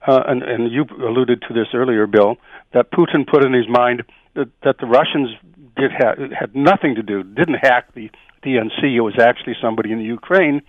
uh, 0.06 0.22
and, 0.26 0.42
and 0.42 0.70
you 0.70 0.84
alluded 1.02 1.42
to 1.48 1.54
this 1.54 1.68
earlier, 1.72 2.06
Bill, 2.06 2.36
that 2.74 2.92
Putin 2.92 3.26
put 3.26 3.42
in 3.42 3.54
his 3.54 3.66
mind 3.68 4.02
that, 4.34 4.50
that 4.62 4.76
the 4.78 4.86
Russians 4.86 5.30
did 5.76 5.90
ha- 5.92 6.16
had 6.38 6.54
nothing 6.54 6.96
to 6.96 7.02
do, 7.02 7.22
didn't 7.22 7.60
hack 7.62 7.94
the 7.94 8.10
DNC. 8.44 8.82
It 8.82 9.00
was 9.00 9.18
actually 9.18 9.54
somebody 9.62 9.92
in 9.92 9.98
the 9.98 10.04
Ukraine, 10.04 10.60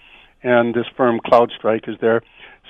and 0.42 0.74
this 0.74 0.86
firm 0.96 1.20
CrowdStrike 1.20 1.90
is 1.90 1.98
there. 2.00 2.22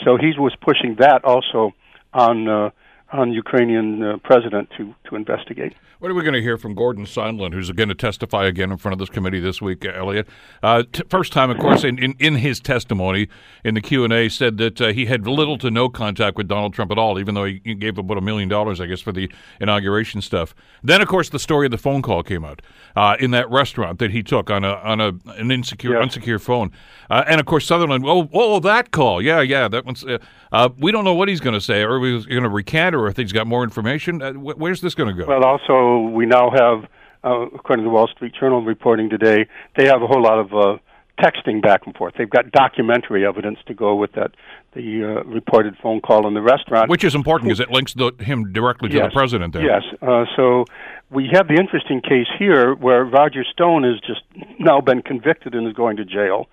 So 0.03 0.17
he 0.17 0.33
was 0.39 0.55
pushing 0.59 0.95
that 0.99 1.23
also 1.23 1.75
on 2.13 2.47
uh, 2.47 2.69
on 3.11 3.31
Ukrainian 3.31 4.03
uh, 4.03 4.17
president 4.23 4.69
to 4.77 4.93
to 5.09 5.15
investigate. 5.15 5.73
What 5.99 6.11
are 6.11 6.13
we 6.13 6.23
going 6.23 6.33
to 6.33 6.41
hear 6.41 6.57
from 6.57 6.75
Gordon 6.75 7.05
Sondland, 7.05 7.53
who's 7.53 7.71
going 7.71 7.89
to 7.89 7.95
testify 7.95 8.45
again 8.45 8.69
in 8.69 8.77
front 8.77 8.93
of 8.93 8.99
this 8.99 9.09
committee 9.09 9.39
this 9.39 9.61
week, 9.61 9.85
Elliot? 9.85 10.27
Uh, 10.61 10.83
t- 10.91 11.03
first 11.09 11.31
time, 11.31 11.49
of 11.49 11.57
course, 11.57 11.85
in, 11.85 11.97
in, 11.97 12.15
in, 12.19 12.35
his 12.35 12.59
testimony 12.59 13.29
in 13.63 13.75
the 13.75 13.81
Q&A, 13.81 14.27
said 14.27 14.57
that 14.57 14.81
uh, 14.81 14.87
he 14.91 15.05
had 15.05 15.25
little 15.25 15.57
to 15.57 15.71
no 15.71 15.87
contact 15.87 16.35
with 16.35 16.49
Donald 16.49 16.73
Trump 16.73 16.91
at 16.91 16.97
all, 16.97 17.17
even 17.17 17.33
though 17.33 17.45
he, 17.45 17.61
he 17.63 17.73
gave 17.75 17.97
about 17.97 18.17
a 18.17 18.21
million 18.21 18.49
dollars, 18.49 18.81
I 18.81 18.87
guess, 18.87 18.99
for 18.99 19.13
the 19.13 19.31
inauguration 19.61 20.21
stuff. 20.21 20.53
Then, 20.83 21.01
of 21.01 21.07
course, 21.07 21.29
the 21.29 21.39
story 21.39 21.65
of 21.65 21.71
the 21.71 21.77
phone 21.77 22.01
call 22.01 22.23
came 22.23 22.43
out 22.43 22.61
uh, 22.97 23.15
in 23.19 23.31
that 23.31 23.49
restaurant 23.49 23.99
that 23.99 24.11
he 24.11 24.21
took 24.21 24.51
on 24.51 24.65
a 24.65 24.73
on 24.75 24.99
a 24.99 25.13
an 25.37 25.49
insecure, 25.49 25.93
yes. 25.93 26.15
unsecure 26.15 26.41
phone. 26.41 26.71
Uh, 27.09 27.23
and, 27.25 27.39
of 27.39 27.45
course, 27.45 27.65
Sutherland, 27.65 28.03
oh, 28.05 28.29
oh, 28.33 28.59
that 28.59 28.91
call. 28.91 29.21
Yeah, 29.21 29.41
yeah, 29.41 29.67
that 29.69 29.85
one's... 29.85 30.03
Uh, 30.03 30.17
uh, 30.51 30.69
we 30.77 30.91
don't 30.91 31.03
know 31.03 31.13
what 31.13 31.27
he's 31.27 31.41
going 31.41 31.53
to 31.53 31.61
say, 31.61 31.83
or 31.83 31.99
he's 32.05 32.25
going 32.25 32.43
to 32.43 32.49
recant, 32.49 32.94
or 32.95 33.07
if 33.07 33.17
he's 33.17 33.31
got 33.31 33.47
more 33.47 33.63
information. 33.63 34.19
Wh- 34.19 34.57
where's 34.57 34.81
this 34.81 34.95
going 34.95 35.15
to 35.15 35.21
go? 35.21 35.27
Well, 35.27 35.43
also, 35.43 36.09
we 36.09 36.25
now 36.25 36.49
have, 36.51 36.85
uh, 37.23 37.47
according 37.53 37.83
to 37.83 37.89
the 37.89 37.93
Wall 37.93 38.07
Street 38.07 38.33
Journal 38.39 38.63
reporting 38.63 39.09
today, 39.09 39.47
they 39.77 39.85
have 39.85 40.01
a 40.01 40.07
whole 40.07 40.21
lot 40.21 40.39
of 40.39 40.53
uh, 40.53 40.77
texting 41.19 41.61
back 41.61 41.81
and 41.85 41.95
forth. 41.95 42.13
They've 42.17 42.29
got 42.29 42.51
documentary 42.51 43.25
evidence 43.25 43.59
to 43.67 43.73
go 43.73 43.95
with 43.95 44.13
that 44.13 44.31
the 44.73 45.03
uh, 45.03 45.23
reported 45.23 45.75
phone 45.81 46.01
call 46.01 46.27
in 46.27 46.33
the 46.33 46.41
restaurant, 46.41 46.89
which 46.89 47.03
is 47.03 47.15
important 47.15 47.47
because 47.47 47.61
it 47.61 47.71
links 47.71 47.93
the, 47.93 48.11
him 48.19 48.51
directly 48.51 48.89
to 48.89 48.95
yes, 48.95 49.05
the 49.09 49.13
president. 49.13 49.53
There, 49.53 49.63
yes. 49.63 49.83
Uh, 50.01 50.25
so 50.35 50.65
we 51.09 51.29
have 51.31 51.47
the 51.47 51.55
interesting 51.55 52.01
case 52.01 52.27
here 52.37 52.75
where 52.75 53.05
Roger 53.05 53.43
Stone 53.43 53.83
has 53.83 53.99
just 54.01 54.21
now 54.59 54.81
been 54.81 55.01
convicted 55.01 55.55
and 55.55 55.65
is 55.67 55.73
going 55.73 55.97
to 55.97 56.05
jail. 56.05 56.47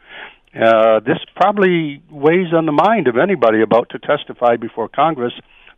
Uh, 0.55 1.01
this 1.01 1.19
probably 1.35 2.03
weighs 2.11 2.53
on 2.53 2.67
the 2.67 2.73
mind 2.73 3.09
of 3.09 3.17
anybody 3.17 3.63
about 3.63 3.89
to 3.91 3.99
testify 3.99 4.57
before 4.57 4.89
Congress 4.89 5.33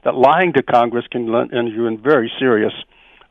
that 0.04 0.14
lying 0.14 0.52
to 0.52 0.62
Congress 0.62 1.06
can 1.10 1.28
end 1.52 1.72
you 1.72 1.86
in 1.86 2.00
very 2.00 2.30
serious 2.38 2.72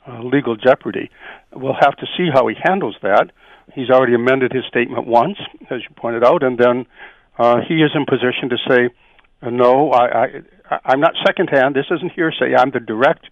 uh, 0.08 0.22
legal 0.22 0.56
jeopardy. 0.56 1.10
We'll 1.54 1.78
have 1.80 1.96
to 1.98 2.06
see 2.18 2.30
how 2.34 2.48
he 2.48 2.56
handles 2.62 2.96
that. 3.02 3.32
He's 3.74 3.90
already 3.90 4.16
amended 4.16 4.52
his 4.52 4.66
statement 4.68 5.08
once, 5.08 5.38
as 5.70 5.82
you 5.82 5.96
pointed 5.96 6.24
out, 6.24 6.44
and 6.44 6.58
then 6.58 6.86
uh, 7.38 7.62
he 7.68 7.76
is 7.76 7.92
in 7.96 8.06
position 8.06 8.50
to 8.50 8.58
say, 8.68 8.90
uh, 9.42 9.50
"No, 9.50 9.92
I, 9.92 10.42
I, 10.70 10.80
I'm 10.86 11.00
not 11.00 11.14
secondhand. 11.26 11.76
This 11.76 11.86
isn't 11.90 12.12
hearsay. 12.12 12.56
I'm 12.58 12.72
the 12.72 12.80
direct," 12.80 13.26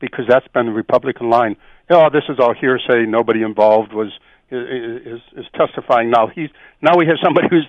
because 0.00 0.26
that's 0.28 0.46
been 0.48 0.66
the 0.66 0.72
Republican 0.72 1.30
line. 1.30 1.56
Oh, 1.90 2.08
this 2.12 2.24
is 2.28 2.38
all 2.38 2.54
hearsay. 2.54 3.06
Nobody 3.06 3.42
involved 3.42 3.92
was 3.92 4.12
is, 4.50 5.20
is 5.36 5.46
testifying 5.56 6.10
now. 6.10 6.28
He's 6.28 6.50
now 6.80 6.96
we 6.96 7.06
have 7.06 7.16
somebody 7.22 7.48
who's 7.50 7.66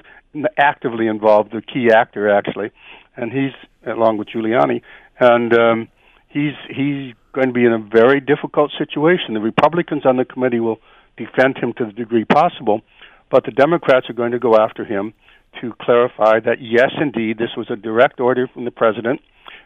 actively 0.57 1.07
involved, 1.07 1.51
the 1.51 1.61
key 1.61 1.89
actor 1.91 2.29
actually, 2.29 2.71
and 3.15 3.31
he's 3.31 3.53
along 3.87 4.17
with 4.17 4.27
Giuliani, 4.29 4.81
and 5.19 5.53
um, 5.53 5.87
he's 6.27 6.53
he's 6.67 7.13
going 7.33 7.47
to 7.47 7.53
be 7.53 7.65
in 7.65 7.73
a 7.73 7.79
very 7.79 8.19
difficult 8.19 8.71
situation. 8.77 9.33
The 9.33 9.39
Republicans 9.39 10.05
on 10.05 10.17
the 10.17 10.25
committee 10.25 10.59
will 10.59 10.79
defend 11.17 11.57
him 11.57 11.73
to 11.77 11.85
the 11.85 11.91
degree 11.91 12.25
possible, 12.25 12.81
but 13.29 13.45
the 13.45 13.51
Democrats 13.51 14.09
are 14.09 14.13
going 14.13 14.31
to 14.31 14.39
go 14.39 14.55
after 14.55 14.85
him 14.85 15.13
to 15.61 15.73
clarify 15.81 16.39
that 16.39 16.57
yes, 16.61 16.91
indeed, 16.99 17.37
this 17.37 17.55
was 17.55 17.67
a 17.69 17.75
direct 17.75 18.19
order 18.19 18.47
from 18.47 18.65
the 18.65 18.71
president. 18.71 19.21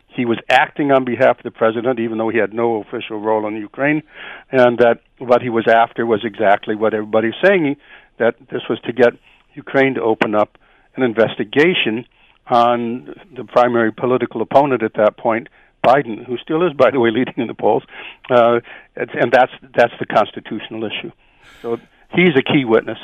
He 0.08 0.26
was 0.26 0.40
acting 0.50 0.92
on 0.92 1.06
behalf 1.06 1.38
of 1.38 1.44
the 1.44 1.52
president, 1.52 2.00
even 2.00 2.18
though 2.18 2.30
he 2.30 2.38
had 2.38 2.54
no 2.54 2.82
official 2.82 3.20
role 3.20 3.48
in 3.48 3.56
Ukraine, 3.56 4.04
and 4.52 4.78
that 4.80 5.00
what 5.20 5.42
he 5.42 5.50
was 5.50 5.66
after 5.68 6.06
was 6.06 6.22
exactly 6.26 6.76
what 6.76 6.94
everybody's 6.94 7.40
saying 7.44 7.78
that 8.20 8.36
this 8.52 8.62
was 8.70 8.80
to 8.82 8.94
get 8.94 9.14
Ukraine 9.54 9.96
to 9.96 10.02
open 10.02 10.36
up 10.36 10.58
an 10.96 11.04
investigation 11.04 12.06
on 12.52 13.16
the 13.36 13.46
primary 13.46 13.92
political 13.92 14.42
opponent 14.42 14.84
at 14.84 14.94
that 14.96 15.18
point, 15.18 15.48
Biden, 15.84 16.24
who 16.26 16.38
still 16.38 16.68
is, 16.68 16.74
by 16.74 16.92
the 16.92 17.00
way, 17.00 17.10
leading 17.10 17.34
in 17.38 17.48
the 17.48 17.56
polls, 17.56 17.84
uh, 18.30 18.60
and 18.96 19.32
that's 19.32 19.52
that's 19.76 19.94
the 20.00 20.06
constitutional 20.06 20.84
issue. 20.84 21.12
So 21.62 21.80
he's 22.14 22.36
a 22.38 22.44
key 22.44 22.66
witness. 22.66 23.00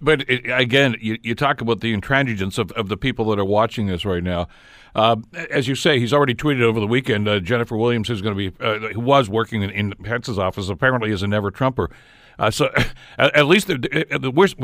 But 0.00 0.28
it, 0.28 0.50
again, 0.50 0.96
you, 1.00 1.18
you 1.22 1.34
talk 1.34 1.60
about 1.60 1.80
the 1.80 1.96
intransigence 1.96 2.58
of, 2.58 2.72
of 2.72 2.88
the 2.88 2.96
people 2.96 3.26
that 3.26 3.38
are 3.38 3.44
watching 3.44 3.86
this 3.86 4.04
right 4.04 4.22
now. 4.22 4.48
Uh, 4.94 5.16
as 5.50 5.68
you 5.68 5.74
say, 5.74 6.00
he's 6.00 6.12
already 6.12 6.34
tweeted 6.34 6.62
over 6.62 6.80
the 6.80 6.86
weekend. 6.86 7.28
Uh, 7.28 7.38
Jennifer 7.38 7.76
Williams, 7.76 8.08
who's 8.08 8.20
going 8.20 8.36
to 8.36 8.50
be, 8.50 8.64
uh, 8.64 8.92
who 8.92 9.00
was 9.00 9.28
working 9.28 9.62
in, 9.62 9.70
in 9.70 9.92
Pence's 10.02 10.38
office, 10.38 10.68
apparently 10.68 11.10
is 11.10 11.22
a 11.22 11.26
never 11.26 11.50
Trumper. 11.50 11.90
Uh, 12.38 12.50
so, 12.50 12.68
at 13.18 13.46
least 13.46 13.68
the, 13.68 14.06
the, 14.20 14.30
worst 14.30 14.56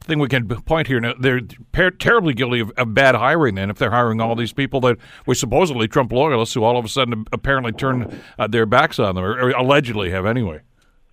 thing 0.00 0.18
we 0.18 0.28
can 0.28 0.46
point 0.48 0.86
here 0.86 1.00
now, 1.00 1.14
they're 1.18 1.40
per- 1.72 1.90
terribly 1.90 2.34
guilty 2.34 2.60
of, 2.60 2.70
of, 2.76 2.94
bad 2.94 3.14
hiring. 3.14 3.56
Then, 3.56 3.70
if 3.70 3.78
they're 3.78 3.90
hiring 3.90 4.20
all 4.20 4.34
these 4.36 4.52
people 4.52 4.80
that 4.82 4.96
were 5.26 5.34
supposedly 5.34 5.88
Trump 5.88 6.12
loyalists, 6.12 6.54
who 6.54 6.62
all 6.62 6.76
of 6.76 6.84
a 6.84 6.88
sudden 6.88 7.24
apparently 7.32 7.72
turn 7.72 8.20
uh, 8.38 8.46
their 8.46 8.66
backs 8.66 8.98
on 8.98 9.14
them, 9.14 9.24
or, 9.24 9.32
or, 9.32 9.50
allegedly 9.50 10.10
have 10.10 10.26
anyway. 10.26 10.60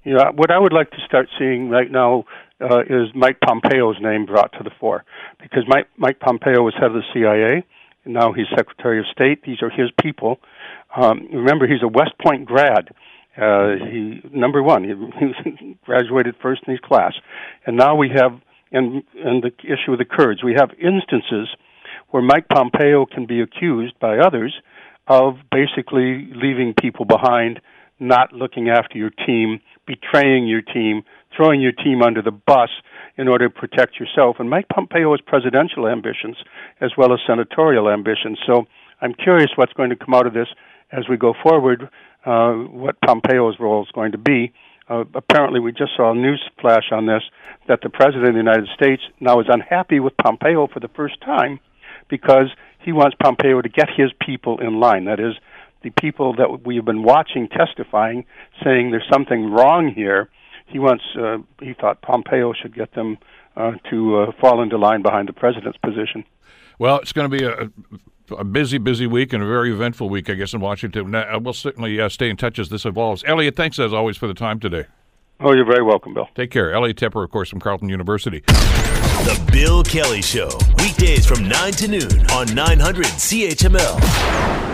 Yeah, 0.05 0.29
what 0.32 0.51
I 0.51 0.60
would 0.60 0.74
like 0.74 0.91
to 0.91 0.98
start 1.05 1.29
seeing 1.39 1.70
right 1.70 1.89
now 1.89 2.25
uh, 2.60 2.82
is 2.82 3.10
Mike 3.15 3.39
Pompeo's 3.39 3.96
name 4.01 4.25
brought 4.25 4.51
to 4.53 4.63
the 4.63 4.72
fore, 4.79 5.05
because 5.41 5.63
Mike, 5.67 5.88
Mike 5.98 6.20
Pompeo 6.20 6.62
was 6.62 6.74
head 6.75 6.91
of 6.91 6.93
the 6.93 7.03
CIA, 7.13 7.63
and 8.05 8.13
now 8.13 8.34
he's 8.34 8.46
Secretary 8.55 9.00
of 9.00 9.05
State. 9.12 9.43
These 9.43 9.62
are 9.62 9.70
his 9.70 9.89
people. 10.01 10.39
Um, 10.96 11.27
remember, 11.32 11.67
he's 11.67 11.82
a 11.82 11.88
West 11.88 12.13
Point 12.24 12.46
grad. 12.46 12.89
Uh, 13.35 13.75
he 13.89 14.21
number 14.31 14.61
one, 14.61 14.83
he, 14.83 14.93
he 15.59 15.77
graduated 15.85 16.35
first 16.41 16.61
in 16.67 16.71
his 16.71 16.79
class, 16.81 17.13
and 17.65 17.75
now 17.75 17.95
we 17.95 18.09
have, 18.09 18.39
and 18.71 19.03
and 19.15 19.43
the 19.43 19.51
issue 19.63 19.91
of 19.91 19.97
the 19.97 20.05
Kurds, 20.05 20.43
we 20.43 20.53
have 20.53 20.69
instances 20.79 21.49
where 22.11 22.21
Mike 22.21 22.47
Pompeo 22.47 23.07
can 23.07 23.25
be 23.25 23.41
accused 23.41 23.99
by 23.99 24.19
others 24.19 24.53
of 25.07 25.35
basically 25.51 26.29
leaving 26.35 26.75
people 26.79 27.05
behind, 27.05 27.59
not 27.99 28.33
looking 28.33 28.69
after 28.69 28.97
your 28.97 29.09
team, 29.25 29.59
betraying 29.87 30.47
your 30.47 30.61
team, 30.61 31.03
throwing 31.35 31.59
your 31.59 31.71
team 31.71 32.01
under 32.03 32.21
the 32.21 32.31
bus 32.31 32.69
in 33.17 33.27
order 33.27 33.49
to 33.49 33.53
protect 33.53 33.99
yourself. 33.99 34.37
And 34.39 34.49
Mike 34.49 34.67
Pompeo 34.69 35.11
has 35.11 35.21
presidential 35.25 35.87
ambitions 35.87 36.37
as 36.81 36.91
well 36.97 37.13
as 37.13 37.19
senatorial 37.27 37.89
ambitions. 37.89 38.37
So 38.45 38.65
I'm 39.01 39.13
curious 39.13 39.49
what's 39.55 39.73
going 39.73 39.89
to 39.89 39.95
come 39.95 40.13
out 40.13 40.27
of 40.27 40.33
this 40.33 40.47
as 40.91 41.05
we 41.09 41.17
go 41.17 41.33
forward 41.41 41.89
uh, 42.25 42.53
what 42.53 43.00
Pompeo's 43.01 43.60
role 43.60 43.84
is 43.84 43.92
going 43.92 44.12
to 44.13 44.18
be. 44.18 44.53
Uh, 44.89 45.06
apparently, 45.13 45.60
we 45.60 45.72
just 45.72 45.96
saw 45.96 46.12
a 46.12 46.15
news 46.15 46.44
flash 46.60 46.92
on 46.92 47.06
this 47.06 47.24
that 47.68 47.82
the 47.82 47.89
president 47.89 48.27
of 48.27 48.34
the 48.34 48.39
United 48.39 48.68
States 48.75 49.01
now 49.20 49.39
is 49.39 49.48
unhappy 49.50 50.00
with 50.00 50.15
Pompeo 50.18 50.68
for 50.68 50.80
the 50.80 50.89
first 50.89 51.20
time 51.22 51.60
because 52.10 52.48
he 52.80 52.92
wants 52.92 53.15
Pompeo 53.22 53.62
to 53.62 53.70
get 53.70 53.88
his 53.96 54.12
people 54.20 54.60
in 54.60 54.80
line. 54.80 55.06
That 55.06 55.20
is, 55.20 55.36
the 55.84 55.92
people 55.92 56.34
that 56.36 56.65
we 56.65 56.75
have 56.77 56.86
been 56.86 57.03
watching 57.03 57.48
testifying, 57.48 58.25
saying 58.63 58.92
there's 58.92 59.08
something 59.12 59.51
wrong 59.51 59.89
here. 59.94 60.30
He 60.68 60.80
wants. 60.80 61.03
Uh, 61.18 61.38
he 61.62 61.74
thought 61.74 62.01
Pompeo 62.01 62.53
should 62.53 62.74
get 62.75 62.94
them 62.94 63.18
uh, 63.56 63.74
to 63.89 64.18
uh, 64.18 64.32
fall 64.39 64.62
into 64.62 64.77
line 64.77 65.01
behind 65.01 65.30
the 65.30 65.34
president's 65.34 65.77
position. 65.77 66.25
Well, 66.80 66.98
it's 67.00 67.13
going 67.13 67.30
to 67.30 67.38
be 67.38 67.44
a, 67.46 67.70
a 68.32 68.44
busy, 68.44 68.77
busy 68.77 69.08
week 69.08 69.34
and 69.34 69.44
a 69.44 69.48
very 69.48 69.72
eventful 69.72 70.10
week, 70.10 70.30
I 70.30 70.34
guess, 70.34 70.53
in 70.53 70.60
Washington. 70.60 71.13
Uh, 71.13 71.39
we'll 71.42 71.53
certainly 71.53 72.00
uh, 72.00 72.10
stay 72.10 72.30
in 72.30 72.38
touch 72.38 72.60
as 72.60 72.70
this 72.70 72.86
evolves. 72.86 73.24
Elliot, 73.27 73.56
thanks 73.56 73.80
as 73.80 73.94
always 73.94 74.18
for 74.18 74.27
the 74.27 74.34
time 74.34 74.60
today. 74.60 74.86
Oh, 75.39 75.53
you're 75.53 75.65
very 75.65 75.84
welcome, 75.84 76.13
Bill. 76.13 76.30
Take 76.36 76.51
care. 76.51 76.72
Elliot 76.74 76.98
Tepper, 76.98 77.24
of 77.24 77.32
course, 77.32 77.50
from 77.50 77.60
Carleton 77.60 77.89
University. 77.89 78.42
The 78.42 79.50
Bill 79.51 79.84
Kelly 79.84 80.22
Show, 80.22 80.50
weekdays 80.77 81.25
from 81.25 81.48
9 81.48 81.72
to 81.74 81.88
noon 81.88 82.32
on 82.32 82.53
900 82.53 83.06
CHML. 83.06 84.73